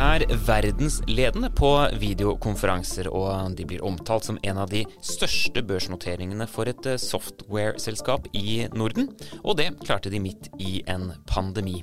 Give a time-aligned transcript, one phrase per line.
[0.00, 1.68] Er verdensledende på
[2.00, 8.30] videokonferanser, og de blir omtalt som en av de største børsnoteringene for et eh, software-selskap
[8.32, 9.10] i Norden.
[9.42, 11.82] Og det klarte de midt i en pandemi.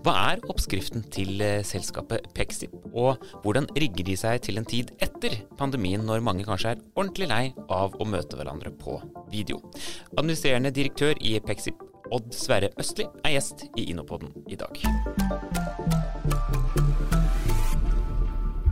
[0.00, 4.94] Hva er oppskriften til eh, selskapet Pexip, og hvordan rigger de seg til en tid
[5.04, 9.60] etter pandemien, når mange kanskje er ordentlig lei av å møte hverandre på video?
[10.16, 15.99] Administrerende direktør i Pexip, Odd Sverre Østli, er gjest i Innopoden i dag.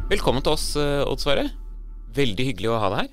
[0.09, 1.51] Velkommen til oss, eh, Odd Sverre.
[2.17, 3.09] Veldig hyggelig å ha deg her.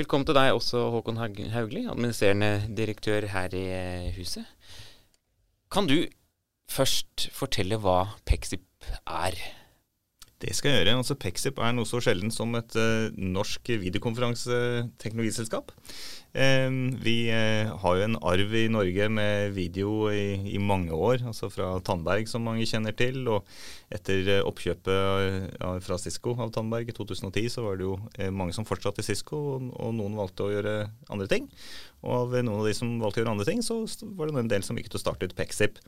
[0.00, 4.42] Velkommen til deg også, Håkon Haugli, administrerende direktør her i eh, huset.
[5.70, 6.10] Kan du
[6.66, 8.66] først fortelle hva Pexip
[9.06, 9.38] er?
[10.42, 10.96] Det skal jeg gjøre.
[10.98, 15.70] Altså, Pexip er noe så sjelden som et uh, norsk videokonferanseteknologiselskap.
[16.32, 21.24] Ehm, vi eh, har jo en arv i Norge med video i, i, mange år,
[21.26, 23.24] altså fra Tandberg, som mange kjenner til.
[23.26, 23.48] Og
[23.90, 28.54] etter eh, oppkjøpet fra Cisco av Tandberg i 2010, så var det jo eh, mange
[28.54, 30.76] som fortsatte i Cisco, og, noen valgte å gjøre
[31.10, 31.50] andre ting.
[32.06, 33.82] Og av noen av de som valgte å gjøre andre ting, så
[34.14, 35.82] var det en del som gikk til å starte ut Pexip.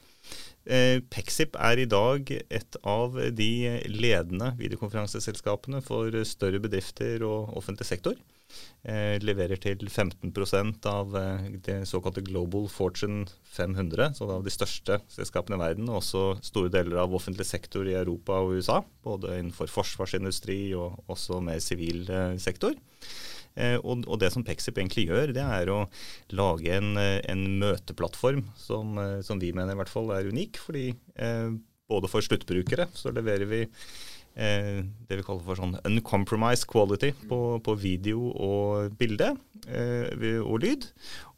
[1.10, 3.52] Pexip er i dag et av de
[3.88, 8.18] ledende videokonferanseselskapene for større bedrifter og offentlig sektor.
[8.82, 10.32] Eh, leverer til 15
[10.90, 16.00] av eh, det såkalte Global Fortune 500, så av de største selskapene i verden, og
[16.00, 18.80] også store deler av offentlig sektor i Europa og USA.
[19.04, 22.74] Både innenfor forsvarsindustri og også med sivil eh, sektor.
[23.54, 25.82] Eh, og, og, det som Pexip egentlig gjør, det er å
[26.32, 30.60] lage en, eh, en møteplattform som, eh, som, vi mener i hvert fall er unik.
[30.62, 30.90] fordi
[31.92, 33.66] både for sluttbrukere så leverer vi
[34.34, 39.32] eh, det vi kaller for sånn uncompromised quality på, på video og bilde
[39.68, 40.86] eh, og lyd.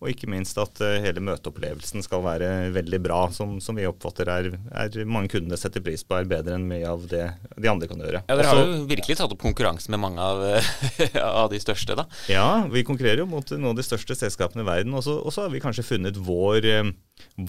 [0.02, 4.30] Og ikke minst at eh, hele møteopplevelsen skal være veldig bra, som, som vi oppfatter
[4.30, 7.24] er, er, mange kundene setter pris på er bedre enn mye av det
[7.56, 8.24] de andre kan gjøre.
[8.28, 10.44] Ja, Dere har jo virkelig tatt opp konkurranse med mange av,
[11.22, 12.06] av, de største, da.
[12.30, 14.94] Ja, vi konkurrerer jo mot noen av de største selskapene i verden.
[14.94, 16.94] Og så har vi kanskje funnet vår eh,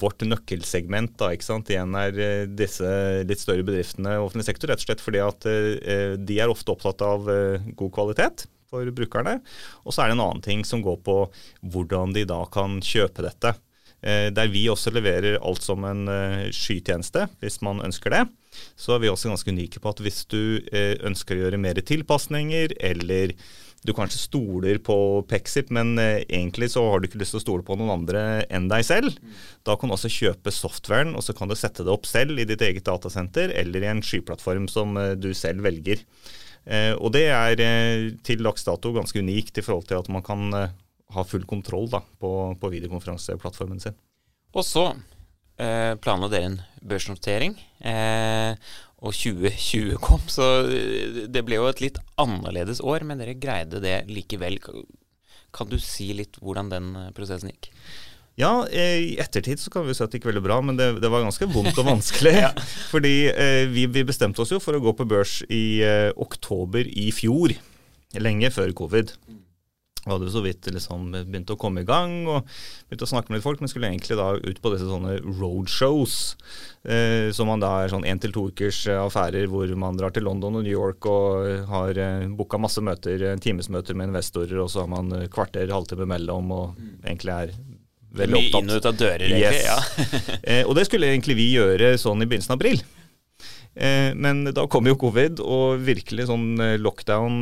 [0.01, 1.69] vårt nøkkelsegment da, ikke sant?
[1.69, 2.89] igjen er eh, disse
[3.27, 7.03] litt større bedriftene offentlig sektor, rett og slett fordi at eh, de er ofte opptatt
[7.05, 9.37] av eh, god kvalitet for brukerne.
[9.85, 11.19] Og så er det en annen ting som går på
[11.73, 13.53] hvordan de da kan kjøpe dette.
[14.05, 16.03] Der vi også leverer alt som en
[16.53, 18.19] skytjeneste, hvis man ønsker det.
[18.77, 20.59] Så er vi også ganske unike på at hvis du
[21.07, 23.33] ønsker å gjøre mer tilpasninger, eller
[23.85, 24.97] du kanskje stoler på
[25.29, 28.23] Pexip, men eh, egentlig så har du ikke lyst til å stole på noen andre
[28.49, 29.19] enn deg selv.
[29.67, 32.47] Da kan du også kjøpe softwaren, og så kan du sette det opp selv i
[32.49, 36.01] ditt eget datasenter eller i en skyplattform som eh, du selv velger.
[36.65, 37.61] Eh, og det er
[38.25, 40.49] til dags dato ganske unikt i forhold til at man kan
[41.15, 43.97] ha full kontroll da, på, på videokonferanseplattformen sin.
[44.55, 44.87] Og så
[45.61, 47.55] eh, planla dere en børsnotering.
[47.85, 48.55] Eh,
[49.05, 53.99] og 2020 kom, så det ble jo et litt annerledes år, men dere greide det
[54.09, 54.59] likevel.
[55.55, 57.69] Kan du si litt hvordan den eh, prosessen gikk?
[58.35, 60.89] Ja, eh, i ettertid så kan vi si at det gikk veldig bra, men det,
[60.99, 62.33] det var ganske vondt og vanskelig.
[62.45, 62.51] ja.
[62.91, 66.89] Fordi eh, vi, vi, bestemte oss jo for å gå på børs i eh, oktober
[66.89, 67.55] i fjor,
[68.19, 69.15] lenge før covid.
[69.29, 69.44] Mm.
[70.05, 72.45] Vi hadde så vidt liksom begynt å komme i gang og
[72.85, 76.17] begynte å snakke med litt folk, men skulle egentlig da ut på disse sånne roadshows.
[76.85, 80.13] Eh, som man da er sånn én til to ukers eh, affærer hvor man drar
[80.13, 84.59] til London og New York og har eh, booka masse møter, eh, timesmøter med investorer,
[84.61, 86.91] og så har man eh, kvarter, halvtime mellom og mm.
[87.07, 87.55] egentlig er
[88.19, 88.59] veldig opptatt.
[88.59, 89.63] Mye inn og ut av dører, egentlig.
[89.63, 89.65] Yes.
[89.65, 90.37] Ja.
[90.51, 92.85] eh, og det skulle egentlig vi gjøre sånn i begynnelsen av april.
[93.75, 97.41] men da kom jo covid og virkelig sånn lockdown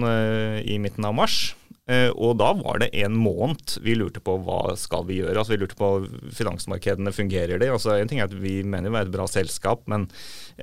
[0.66, 1.52] i midten av mars.
[1.84, 5.36] Eh, og da var det en måned vi lurte på hva skal vi gjøre.
[5.36, 5.90] Altså Vi lurte på
[6.32, 7.68] finansmarkedene, fungerer de?
[7.74, 10.08] Altså En ting er at vi mener vi er et bra selskap, men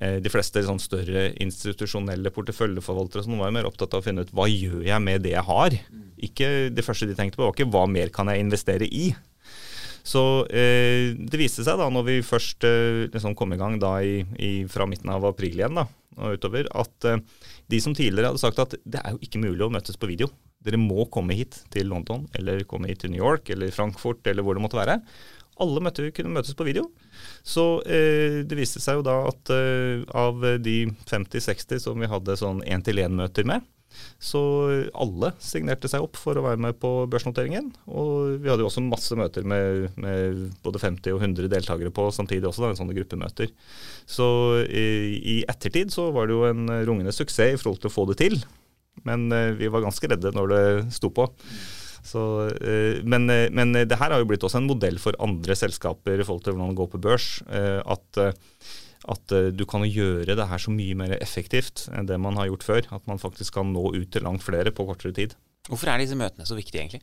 [0.00, 4.32] eh, de fleste sånn større institusjonelle porteføljeforvaltere sånn, var mer opptatt av å finne ut
[4.32, 5.76] hva gjør jeg med det jeg har.
[6.20, 9.10] Ikke Det første de tenkte på var ikke hva mer kan jeg investere i.
[10.06, 13.98] Så eh, det viste seg da når vi først eh, liksom kom i gang da
[14.00, 15.84] i, i, fra midten av april igjen da,
[16.16, 17.20] og utover, at eh,
[17.68, 20.30] de som tidligere hadde sagt at det er jo ikke mulig å møtes på video.
[20.64, 24.44] Dere må komme hit til London eller komme hit til New York eller Frankfurt eller
[24.44, 24.98] hvor det måtte være.
[25.60, 26.86] Alle møtte, kunne møtes på video.
[27.44, 30.78] Så eh, det viste seg jo da at eh, av de
[31.08, 33.66] 50-60 som vi hadde sånn én-til-én-møter med,
[34.22, 34.40] så
[34.94, 37.70] alle signerte seg opp for å være med på børsnoteringen.
[37.90, 42.06] Og vi hadde jo også masse møter med, med både 50 og 100 deltakere på
[42.14, 43.52] samtidig også, da, en sånne gruppemøter.
[44.08, 44.28] Så
[44.66, 44.86] i,
[45.18, 48.20] i, ettertid så var det jo en rungende suksess i forhold til å få det
[48.22, 48.40] til.
[49.08, 50.64] Men uh, vi var ganske redde når det
[50.96, 51.26] sto på.
[52.06, 55.56] Så, uh, men, uh, men, det her har jo blitt også en modell for andre
[55.58, 57.32] selskaper i forhold til hvordan det går på børs.
[57.48, 58.24] at
[59.10, 62.66] at du kan gjøre det her så mye mer effektivt enn det man har gjort
[62.66, 62.88] før.
[62.92, 65.32] At man faktisk kan nå ut til langt flere på kortere tid.
[65.70, 67.00] Hvorfor er disse møtene så viktige, egentlig?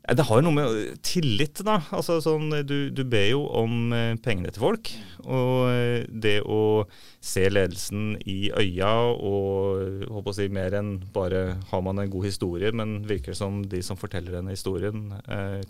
[0.00, 1.76] Det har jo noe med tillit, da.
[1.94, 4.90] Altså, sånn, du, du, ber jo om eh, pengene til folk.
[5.22, 6.86] Og det å
[7.22, 12.26] se ledelsen i øya og håper å si mer enn bare har man en god
[12.30, 15.12] historie, men virker som de som forteller denne historien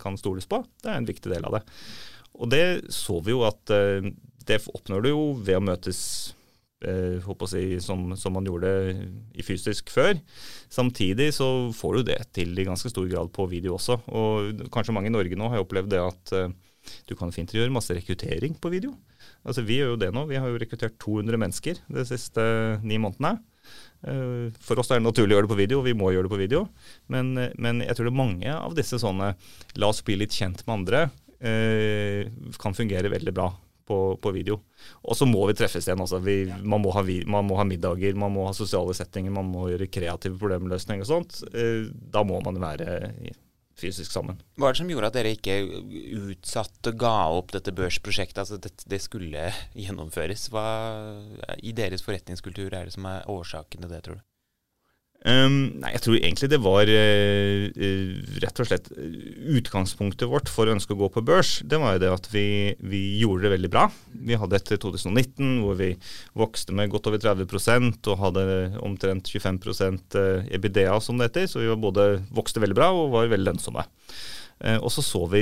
[0.01, 1.63] kan stoles på, det er en viktig del av det.
[2.39, 3.75] Og det så vi jo at
[4.47, 5.99] det oppnår du jo ved å møtes
[6.81, 8.71] si, som, som, man gjorde
[9.37, 10.17] i fysisk før.
[10.69, 13.99] Samtidig så får du det til i ganske stor grad på video også.
[14.09, 16.51] Og kanskje mange i Norge nå har opplevd det at eh,
[17.09, 18.95] du kan fint gjøre masse rekruttering på video.
[19.45, 20.25] Altså Vi gjør jo det nå.
[20.29, 22.43] Vi har jo rekruttert 200 mennesker de siste
[22.83, 23.37] ni månedene.
[24.01, 26.33] Eh, for oss er det naturlig å gjøre det på video, vi må gjøre det
[26.33, 26.67] på video.
[27.13, 29.35] Men, men jeg tror det er mange av disse sånne
[29.77, 32.31] la oss bli litt kjent med andre, eh,
[32.61, 33.51] kan fungere veldig bra
[33.91, 34.61] på, på video.
[35.03, 36.01] Og så må vi treffes igjen.
[36.01, 36.21] Altså.
[36.23, 39.67] Vi, man, må ha, man, må ha, middager, man må ha sosiale settinger, man må
[39.73, 41.41] gjøre kreative problemløsninger og sånt.
[41.51, 42.99] Eh, da må man være
[43.81, 44.39] fysisk sammen.
[44.59, 45.57] Hva er det som gjorde at dere ikke
[46.31, 48.43] utsatte, ga opp dette børsprosjektet?
[48.43, 50.49] Altså det, det skulle gjennomføres.
[50.53, 50.65] Hva
[51.59, 54.27] i deres forretningskultur er det som er årsaken til det, tror du?
[55.21, 57.65] Um, nei, Jeg tror egentlig det var uh,
[58.41, 58.87] rett og slett
[59.53, 61.59] utgangspunktet vårt for å ønske å gå på børs.
[61.61, 62.45] Det var jo det at vi,
[62.81, 63.85] vi, gjorde det veldig bra.
[64.17, 65.91] Vi hadde et 2019 hvor vi
[66.33, 68.45] vokste med godt over 30% og hadde
[68.81, 70.17] omtrent 25%
[70.57, 71.49] EBITDA, som det heter.
[71.51, 73.85] Så vi både vokste veldig bra og var veldig lønnsomme.
[74.61, 75.41] Eh, og så så vi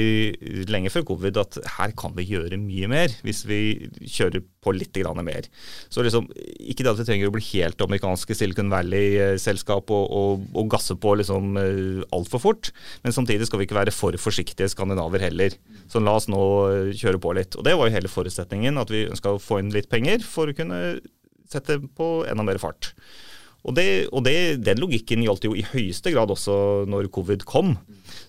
[0.72, 3.60] lenge før covid at her kan vi gjøre mye mer hvis vi
[4.00, 5.48] kjører på litt mer.
[5.90, 6.28] Så liksom,
[6.60, 10.96] Ikke det at vi trenger å bli helt amerikanske Silicon Valley-selskap og, og, og, gasse
[10.96, 12.72] på liksom eh, altfor fort,
[13.04, 15.56] men samtidig skal vi ikke være for forsiktige skandinaver heller.
[15.92, 16.42] Så la oss nå
[16.96, 17.58] kjøre på litt.
[17.58, 20.52] Og Det var jo hele forutsetningen, at vi ønska å få inn litt penger for
[20.52, 21.00] å kunne
[21.50, 22.94] sette på enda mer fart.
[23.70, 27.76] Og, det, og det, den logikken gjaldt jo i høyeste grad også når covid kom.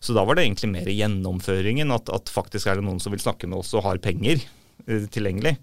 [0.05, 3.23] Så da var det egentlig mer gjennomføringen, at, at faktisk er det noen som vil
[3.25, 4.43] snakke med oss og har penger
[4.85, 5.57] eh, tilgjengelig.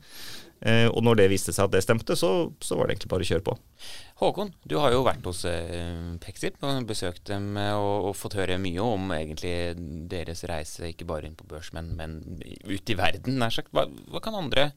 [0.66, 2.32] Eh, og når det viste seg at det stemte, så,
[2.64, 3.56] så, var det egentlig bare å kjøre på.
[4.24, 8.40] Håkon, du har jo vært hos eh, Pexip og besøkt dem eh, og, og, fått
[8.40, 9.54] høre mye om egentlig
[10.10, 12.20] deres reise, ikke bare inn på børs, men, men
[12.66, 13.70] ut i verden, nær sagt.
[13.76, 14.72] Hva, hva kan andre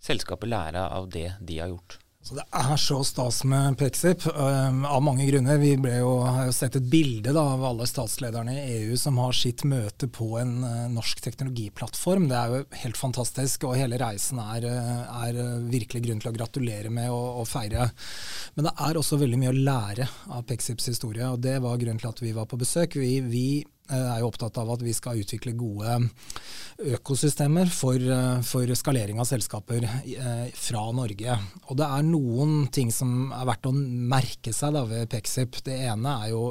[0.00, 2.00] selskaper lære av det de har gjort?
[2.28, 5.56] Så Det er så stas med Pexip, um, av mange grunner.
[5.56, 9.32] Vi jo, har jo sett et bilde da, av alle statslederne i EU som har
[9.32, 12.26] sitt møte på en uh, norsk teknologiplattform.
[12.28, 16.28] Det er jo helt fantastisk, og hele reisen er, uh, er uh, virkelig grunn til
[16.28, 17.88] å gratulere med og, og, feire.
[18.58, 22.04] Men det er også veldig mye å lære av Pexips historie, og det var grunnen
[22.04, 23.00] til at vi var på besøk.
[23.00, 25.98] Vi, vi Eh, er jo opptatt av at vi skal utvikle gode
[26.78, 31.38] økosystemer for, eh, for skalering av selskaper eh, fra Norge.
[31.68, 35.62] Og det er noen ting som er verdt å merke seg da, ved Pexip.
[35.66, 36.48] Det ene er jo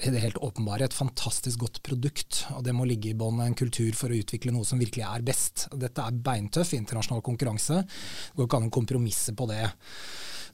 [0.00, 2.44] det helt åpenbare et fantastisk godt produkt.
[2.54, 5.22] og Det må ligge i bånn en kultur for å utvikle noe som virkelig er
[5.26, 5.68] best.
[5.76, 7.82] Dette er beintøff internasjonal konkurranse.
[7.84, 9.66] Det går ikke an å kompromisse på det.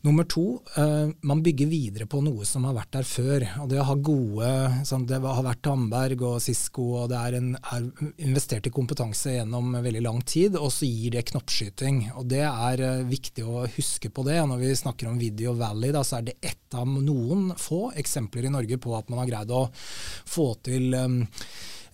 [0.04, 3.46] Nummer to, uh, man bygger videre på noe som har vært der før.
[3.62, 4.50] og Det å ha gode
[4.88, 9.36] sånn, Det har vært Tandberg og Cisco, og det er, en, er, investert i kompetanse
[9.38, 12.02] gjennom veldig lang tid, og så gir det knoppskyting.
[12.16, 14.38] og Det er uh, viktig å huske på det.
[14.46, 18.46] Når vi snakker om Video Valley, da, så er det ett av noen få eksempler
[18.46, 21.22] i Norge på at man har greid å få til um,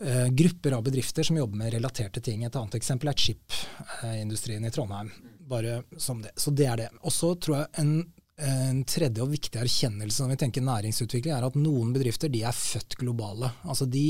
[0.03, 2.45] uh, grupper av bedrifter som jobber med relaterte ting.
[2.45, 5.13] Et annet eksempel er chip-industrien i Trondheim
[5.53, 6.31] bare som det.
[6.37, 6.89] Så det er det.
[7.01, 7.95] Og så tror jeg en,
[8.41, 12.57] en, tredje og viktig erkjennelse når vi tenker næringsutvikling, er at noen bedrifter de er
[12.57, 13.51] født globale.
[13.69, 14.07] Altså De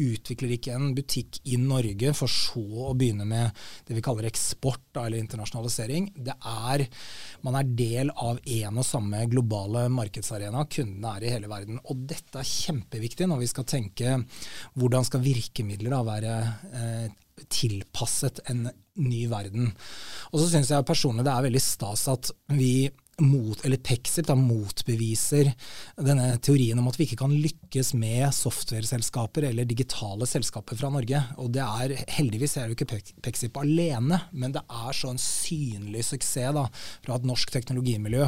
[0.00, 4.82] utvikler ikke en butikk i Norge for så å begynne med det vi kaller eksport
[4.94, 6.12] da, eller internasjonalisering.
[6.14, 6.86] Det er,
[7.42, 10.66] Man er del av én og samme globale markedsarena.
[10.70, 11.82] Kundene er i hele verden.
[11.90, 14.16] Og dette er kjempeviktig når vi skal tenke
[14.78, 16.34] hvordan skal virkemidler da være
[16.70, 17.06] eh,
[17.50, 18.68] tilpasset en
[19.02, 19.72] ny verden.
[20.30, 22.86] Og så syns jeg personlig det er veldig stas at vi
[23.22, 25.52] mot, eller Pexip da, motbeviser
[26.00, 31.20] denne teorien om at vi ikke kan lykkes med software-selskaper eller digitale selskaper fra Norge.
[31.38, 35.20] Og det er, Heldigvis er det jo ikke Pexip alene, men det er så en
[35.20, 36.64] synlig suksess da,
[37.04, 38.26] fra et norsk teknologimiljø.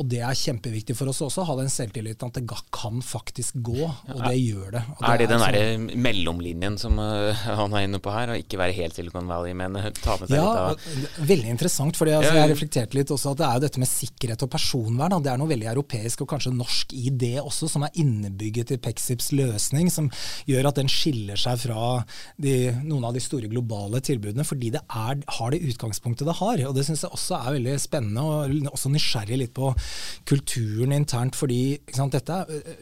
[0.00, 3.60] Og det er kjempeviktig for oss også å ha den selvtilliten at det kan faktisk
[3.64, 4.82] gå, og det gjør det.
[4.98, 8.42] det er det den derre sånn, mellomlinjen som uh, han er inne på her, og
[8.42, 12.10] ikke være helt Silicon Valley, men ta med seg ja, litt av Veldig interessant, for
[12.10, 12.42] altså, ja.
[12.42, 15.14] jeg reflekterte litt også at det er jo dette med sikkerhet sikkerhet og personvern.
[15.22, 18.80] Det er noe veldig europeisk og kanskje norsk i det også, som er innebygget i
[18.80, 20.08] Pexips løsning, som
[20.48, 22.02] gjør at den skiller seg fra
[22.40, 26.64] de, noen av de store globale tilbudene, fordi det er, har det utgangspunktet det har.
[26.68, 29.72] Og Det syns jeg også er veldig spennende, og også nysgjerrig litt på
[30.28, 31.36] kulturen internt.
[31.36, 31.78] fordi
[32.16, 32.36] dette,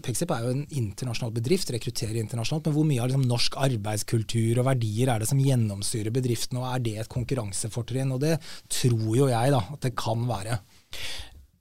[0.05, 4.61] Pexip er jo en internasjonal bedrift, rekrutterer internasjonalt, men hvor mye av liksom, norsk arbeidskultur
[4.61, 8.15] og verdier er det som gjennomsyrer bedriftene, og er det et konkurransefortrinn?
[8.15, 8.37] Og det
[8.71, 10.61] tror jo jeg da, at det kan være.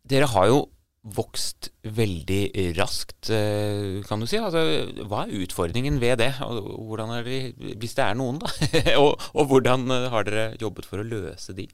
[0.09, 0.63] Dere har jo
[1.03, 4.37] vokst veldig raskt, eh, kan du si.
[4.39, 4.61] Altså,
[5.03, 6.29] hva er utfordringen ved det?
[6.39, 7.39] Det,
[7.81, 8.47] hvis det er noen, da?
[9.01, 11.65] og, og, hvordan eh, har dere jobbet for å løse de?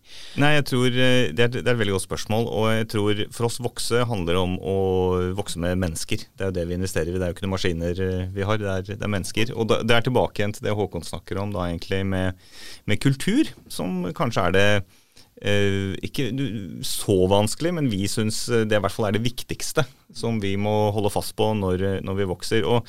[0.41, 2.49] Nei, jeg tror eh, det er, det er, et veldig godt spørsmål.
[2.49, 4.77] Og jeg tror for oss vokse handler om å
[5.37, 6.25] vokse med mennesker.
[6.33, 7.19] Det er jo det vi investerer i.
[7.19, 8.01] Det er jo ikke noen maskiner
[8.33, 9.53] vi har, det er, det er mennesker.
[9.53, 12.49] Og det er tilbake igjen til det Håkon snakker om, da egentlig med,
[12.89, 14.67] med kultur, som kanskje er det
[15.39, 16.29] ikke
[16.83, 20.89] så vanskelig, men vi syns det i hvert fall er det viktigste som vi må
[20.95, 22.65] holde fast på når, når vi vokser.
[22.67, 22.87] Og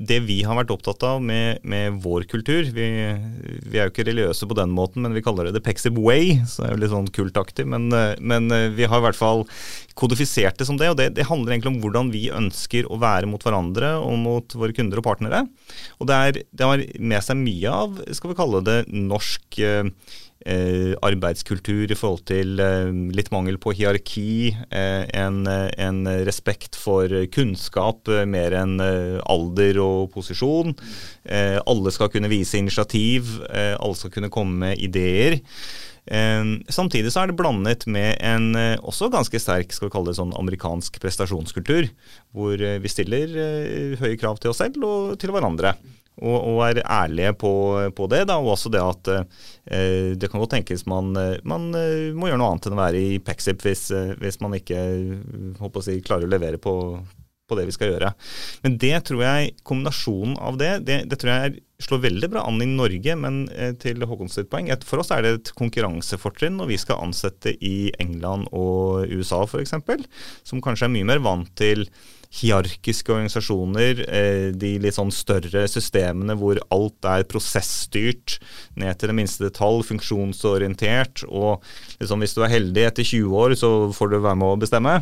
[0.00, 2.86] det vi har vært opptatt av med, med vår kultur vi,
[3.66, 6.38] vi, er jo ikke religiøse på den måten, men vi kaller det The Pexib Way,
[6.48, 7.66] så det er jo litt sånn kultaktig.
[7.68, 9.44] Men, men, vi har i hvert fall
[9.98, 13.28] kodifisert det som det, og det, det, handler egentlig om hvordan vi ønsker å være
[13.28, 15.44] mot hverandre og mot våre kunder og partnere.
[16.00, 19.92] Og det, er, det har med seg mye av, skal vi kalle det, norsk eh,
[20.48, 27.12] Eh, arbeidskultur i forhold til eh, litt mangel på hierarki, eh, en, en, respekt for
[27.32, 30.74] kunnskap mer enn alder og posisjon.
[31.30, 35.38] alle skal kunne vise initiativ, alle skal kunne komme med ideer.
[36.68, 40.34] Samtidig så er det blandet med en også ganske sterk skal vi kalle det sånn
[40.36, 41.88] amerikansk prestasjonskultur,
[42.34, 45.76] hvor vi stiller høye krav til oss selv og til hverandre
[46.20, 47.52] og, og er ærlige på,
[47.96, 48.24] på, det.
[48.30, 51.14] Da, og også det at eh, det kan godt tenkes man,
[51.48, 54.56] man eh, må gjøre noe annet enn å være i Pexip hvis, eh, hvis man
[54.58, 54.82] ikke
[55.60, 56.74] å si, klarer å levere på,
[57.48, 58.12] på, det vi skal gjøre.
[58.66, 62.60] Men det tror jeg, kombinasjonen av det, det, det tror jeg slår veldig bra an
[62.60, 66.72] i Norge, men eh, til Håkons sitt poeng, for oss er det et konkurransefortrinn når
[66.74, 69.76] vi skal ansette i England og USA f.eks.,
[70.44, 71.88] som kanskje er mye mer vant til
[72.30, 78.36] hierarkiske organisasjoner, eh, de litt sånn større systemene hvor alt er prosessstyrt
[78.78, 81.24] ned til det minste detalj, funksjonsorientert.
[81.26, 81.64] Og
[81.98, 84.94] liksom, hvis du er heldig etter 20 år, så får du være med å bestemme.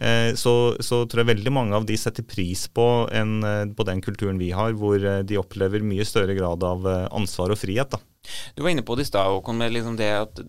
[0.00, 3.88] Eh, så, så tror jeg veldig mange av de setter pris på, en, eh, på
[3.88, 7.92] den kulturen vi har, hvor de opplever mye større grad av ansvar og frihet.
[7.92, 8.00] da.
[8.54, 10.40] Du var inne på det i stad, Håkon, med liksom det at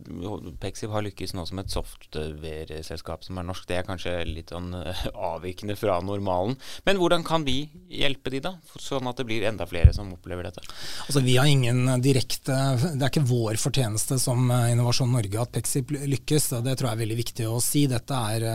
[0.61, 3.65] Pexip har lykkes nå som et software-selskap som er norsk.
[3.69, 6.57] Det er kanskje litt sånn eh, avvikende fra normalen.
[6.85, 10.45] Men hvordan kan vi hjelpe de da, sånn at det blir enda flere som opplever
[10.45, 10.65] dette?
[11.07, 12.55] Altså Vi har ingen direkte
[12.93, 16.51] Det er ikke vår fortjeneste som eh, Innovasjon Norge at Pexip lykkes.
[16.59, 17.85] og Det tror jeg er veldig viktig å si.
[17.89, 18.47] Dette er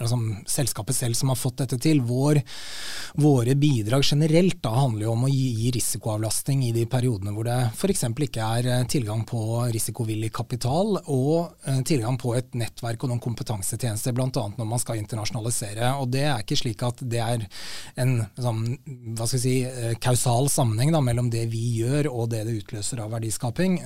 [0.00, 0.18] altså,
[0.50, 2.02] selskapet selv som har fått dette til.
[2.08, 2.42] Vår,
[3.22, 7.58] våre bidrag generelt da handler jo om å gi risikoavlastning i de periodene hvor det
[7.74, 8.04] f.eks.
[8.24, 9.40] ikke er eh, tilgang på
[9.72, 14.28] risikovillig kapital og eh, tilgang på et nettverk og noen kompetansetjenester, bl.a.
[14.32, 15.92] når man skal internasjonalisere.
[16.02, 17.46] Og Det er ikke slik at det er
[18.00, 18.64] en sånn,
[19.30, 23.80] si, eh, kausal sammenheng da, mellom det vi gjør og det det utløser av verdiskaping.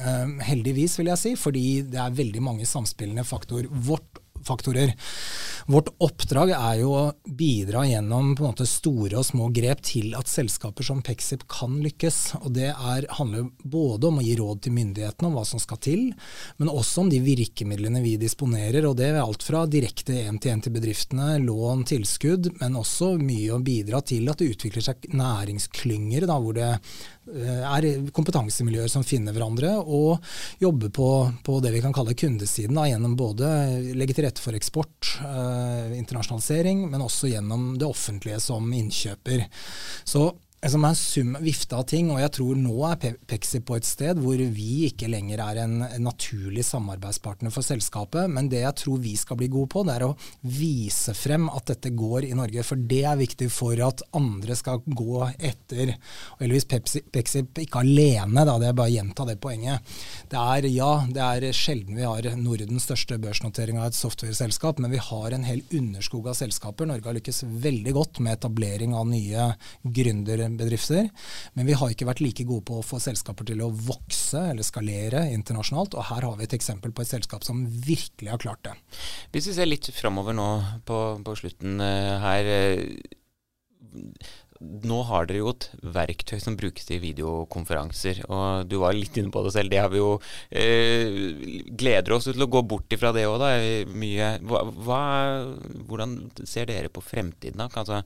[0.44, 3.70] Heldigvis, vil jeg si, fordi det er veldig mange samspillende faktorer.
[3.70, 4.94] Vårt faktorer.
[5.70, 10.16] Vårt oppdrag er jo å bidra gjennom på en måte store og små grep til
[10.18, 12.18] at selskaper som Pexip kan lykkes.
[12.42, 15.78] Og Det er, handler både om å gi råd til myndighetene om hva som skal
[15.82, 16.04] til,
[16.58, 18.86] men også om de virkemidlene vi disponerer.
[18.88, 23.62] og Det er alt fra direkte én-til-én til bedriftene, lån, tilskudd, men også mye å
[23.62, 26.70] bidra til at det utvikler seg næringsklynger hvor det
[27.22, 30.18] Eh, er kompetansemiljøer som finner hverandre, og
[30.58, 31.08] jobber på,
[31.46, 33.46] på det vi kan kalle kundesiden, da, gjennom både
[33.94, 39.44] legge til rette for eksport, eh, internasjonalisering, men også gjennom det offentlige som innkjøper.
[40.04, 40.30] Så
[40.62, 42.10] er en sum vifte av ting.
[42.12, 45.80] Og jeg tror nå er Pexi på et sted hvor vi ikke lenger er en,
[45.82, 48.30] en, naturlig samarbeidspartner for selskapet.
[48.30, 50.12] Men det jeg tror vi skal bli gode på, det er å
[50.46, 52.62] vise frem at dette går i Norge.
[52.66, 55.96] For det er viktig for at andre skal gå etter.
[56.36, 59.94] Og heldigvis Pepsi, Pexi ikke alene, da, det er bare å gjenta det poenget.
[60.30, 64.94] Det er ja, det er sjelden vi har Nordens største børsnotering av et software-selskap, men
[64.94, 66.86] vi har en hel underskog av selskaper.
[66.88, 69.50] Norge har lykkes veldig godt med etablering av nye
[69.82, 71.08] gründere bedrifter.
[71.56, 74.66] Men vi har ikke vært like gode på å få selskaper til å vokse eller
[74.66, 75.96] skalere internasjonalt.
[75.98, 78.76] Og her har vi et eksempel på et selskap som virkelig har klart det.
[79.34, 80.48] Hvis vi ser litt framover nå
[80.88, 82.54] på, på slutten uh, her.
[82.78, 88.22] Uh, nå har dere jo et verktøy som brukes til videokonferanser.
[88.28, 89.72] Og du var litt inne på det selv.
[89.72, 90.12] Det har vi jo
[90.50, 93.50] eh, Gleder oss til å gå bort ifra det òg, da.
[93.90, 96.16] Mye Hvordan
[96.46, 97.68] ser dere på fremtiden, da?
[97.82, 98.02] Altså,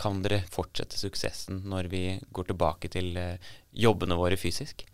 [0.00, 4.86] kan dere fortsette suksessen når vi går tilbake til eh, jobbene våre fysisk?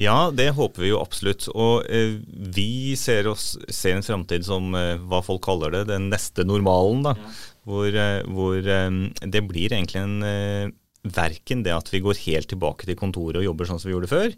[0.00, 1.48] Ja, det håper vi jo absolutt.
[1.52, 2.16] Og eh,
[2.56, 7.04] vi ser, oss, ser en framtid som eh, hva folk kaller det, den neste normalen.
[7.08, 7.16] da.
[7.18, 7.32] Ja
[7.68, 12.50] hvor, eh, hvor eh, det blir egentlig en eh, Verken det at vi går helt
[12.52, 14.34] tilbake til kontoret og jobber sånn som vi gjorde før,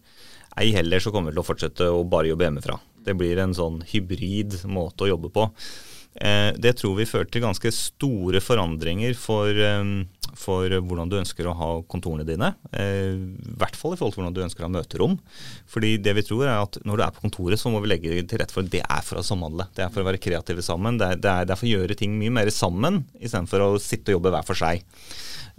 [0.62, 2.77] ei heller så kommer vi til å fortsette å bare jobbe hjemmefra.
[3.03, 5.49] Det blir en sånn hybrid måte å jobbe på.
[6.12, 9.57] Det tror vi fører til ganske store forandringer for,
[10.37, 12.50] for hvordan du ønsker å ha kontorene dine.
[12.76, 15.16] I hvert fall i forhold til hvordan du ønsker å ha møterom.
[15.73, 18.21] Fordi det vi tror er at når du er på kontoret, så må vi legge
[18.28, 19.69] til rette for at det er for å samhandle.
[19.73, 21.00] Det er for å være kreative sammen.
[21.00, 23.71] Det er, det er, det er for å gjøre ting mye mer sammen istedenfor å
[23.83, 24.85] sitte og jobbe hver for seg.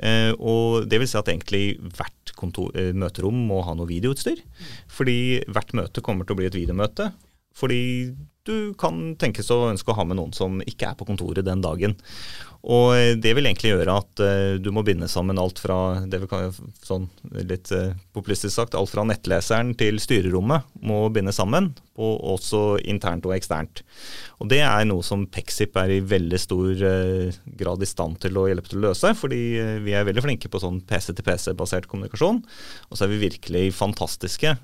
[0.01, 4.41] Uh, og det vil si at egentlig hvert kontor, uh, møterom må ha noe videoutstyr.
[4.91, 5.17] Fordi
[5.53, 7.11] hvert møte kommer til å bli et videomøte.
[7.53, 7.81] Fordi
[8.47, 11.63] du kan tenkes å ønske å ha med noen som ikke er på kontoret den
[11.63, 11.95] dagen.
[12.63, 16.21] Og eh, det vil egentlig gjøre at uh, du må binde sammen alt fra det
[16.21, 17.09] vi kan, sånn
[17.43, 23.27] litt uh, populistisk sagt, alt fra nettleseren til styrerommet må binde sammen, og også internt
[23.27, 23.83] og eksternt.
[24.39, 28.39] Og Det er noe som Pexip er i veldig stor uh, grad i stand til
[28.39, 29.41] å hjelpe til å løse, fordi
[29.83, 32.39] vi er veldig flinke på sånn PC-til-PC-basert kommunikasjon.
[32.87, 34.55] Og så er vi virkelig fantastiske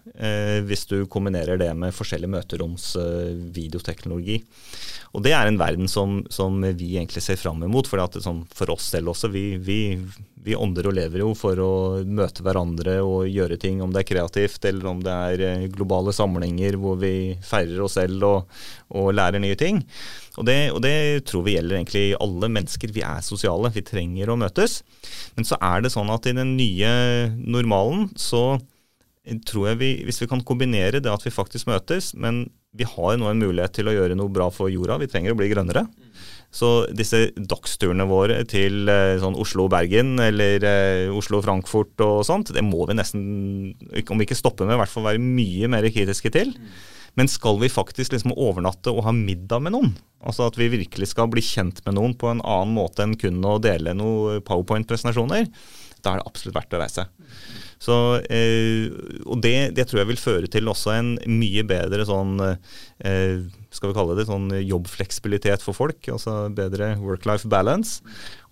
[0.68, 2.90] hvis du kombinerer det med forskjellige møteroms
[3.70, 4.42] videoteknologi.
[5.16, 8.70] Og det er en verden som, som vi egentlig ser fram imot for, sånn, for
[8.76, 9.32] oss selv også.
[9.34, 9.80] Vi, vi,
[10.46, 11.72] vi, ånder og lever jo for å
[12.06, 16.14] møte hverandre og gjøre ting, om det er kreativt eller om det er eh, globale
[16.14, 17.14] samlinger hvor vi
[17.46, 18.60] feirer oss selv og,
[18.94, 19.82] og lærer nye ting.
[20.38, 20.96] Og det, og det,
[21.28, 22.94] tror vi gjelder egentlig alle mennesker.
[22.94, 24.84] Vi er sosiale, vi trenger å møtes.
[25.36, 26.92] Men så er det sånn at i den nye
[27.34, 28.60] normalen så
[29.50, 32.48] tror jeg vi, hvis vi kan kombinere det at vi faktisk møtes, men
[32.78, 35.40] vi har nå en mulighet til å gjøre noe bra for jorda, vi trenger å
[35.40, 35.88] bli grønnere.
[36.54, 42.88] Så disse dagsturene våre til eh, sånn Oslo-Bergen eller eh, Oslo-Frankfurt og sånt, det må
[42.90, 43.26] vi nesten,
[44.10, 46.56] om ikke stoppe med, i hvert fall være mye mer kritiske til.
[47.18, 49.94] Men skal vi faktisk liksom overnatte og ha middag med noen,
[50.26, 53.42] altså at vi virkelig skal bli kjent med noen på en annen måte enn kun
[53.46, 55.50] å dele noen powerpoint-presentasjoner,
[56.00, 57.10] da er det absolutt verdt å reise.
[57.80, 57.96] Så,
[58.28, 58.92] eh,
[59.24, 63.38] og det, det, tror jeg vil føre til også en mye bedre sånn eh,
[63.70, 68.00] skal vi kalle det sånn jobbfleksibilitet for folk, altså bedre work-life balance.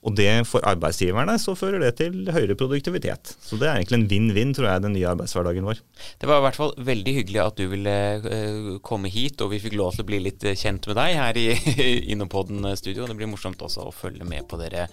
[0.07, 3.33] Og det for arbeidsgiverne så fører det til høyere produktivitet.
[3.43, 5.81] Så det er egentlig en vinn-vinn, tror jeg, den nye arbeidshverdagen vår.
[6.21, 9.59] Det var i hvert fall veldig hyggelig at du ville uh, komme hit, og vi
[9.63, 11.47] fikk lov til å bli litt eh, kjent med deg her i
[12.13, 13.09] Innopoden studio.
[13.09, 14.87] Det blir morsomt også å følge med på dere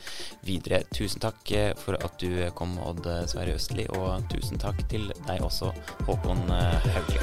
[0.47, 0.83] videre.
[0.91, 5.45] Tusen takk eh, for at du kom, Odd Sverre Østli, og tusen takk til deg
[5.47, 5.71] også,
[6.09, 7.21] Håkon Haugli.